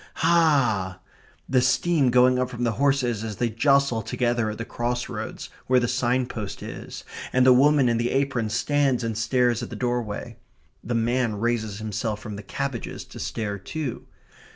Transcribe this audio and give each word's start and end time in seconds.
Hah!" 0.15 0.97
the 1.47 1.61
steam 1.61 2.09
going 2.09 2.39
up 2.39 2.49
from 2.49 2.63
the 2.63 2.71
horses 2.81 3.23
as 3.23 3.35
they 3.35 3.51
jostle 3.51 4.01
together 4.01 4.49
at 4.49 4.57
the 4.57 4.65
cross 4.65 5.07
roads, 5.09 5.51
where 5.67 5.79
the 5.79 5.87
signpost 5.87 6.63
is, 6.63 7.03
and 7.31 7.45
the 7.45 7.53
woman 7.53 7.87
in 7.87 7.97
the 7.97 8.09
apron 8.09 8.49
stands 8.49 9.03
and 9.03 9.15
stares 9.15 9.61
at 9.61 9.69
the 9.69 9.75
doorway. 9.75 10.37
The 10.83 10.95
man 10.95 11.35
raises 11.39 11.77
himself 11.77 12.19
from 12.19 12.35
the 12.35 12.41
cabbages 12.41 13.05
to 13.05 13.19
stare 13.19 13.59
too. 13.59 14.07